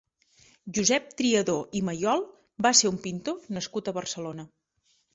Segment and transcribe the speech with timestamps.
[0.77, 2.27] Josep Triadó i Mayol
[2.69, 4.53] va ser un pintor nascut a Barcelona.